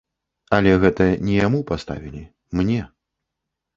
[0.55, 2.21] Але гэта не яму паставілі,
[2.63, 2.81] мне.